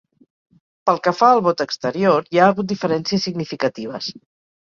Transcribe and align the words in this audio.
Pel 0.89 0.95
que 1.07 1.11
fa 1.17 1.27
al 1.33 1.41
vot 1.47 1.61
exterior, 1.65 2.25
hi 2.33 2.41
ha 2.41 2.47
hagut 2.53 2.69
diferències 2.73 3.27
significatives. 3.29 4.09